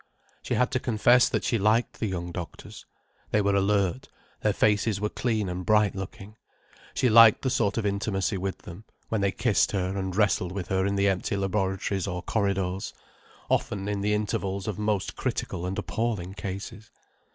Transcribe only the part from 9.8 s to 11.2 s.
and wrestled with her in the